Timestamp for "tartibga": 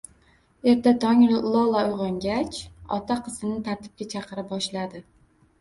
3.69-4.09